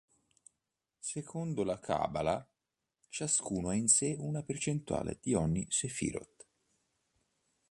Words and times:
Secondo 0.97 1.63
la 1.63 1.79
Cabala, 1.79 2.43
ciascuno 3.09 3.69
ha 3.69 3.75
in 3.75 3.87
sé 3.87 4.15
una 4.17 4.41
percentuale 4.41 5.19
di 5.21 5.35
ogni 5.35 5.67
Sephiroth. 5.69 6.47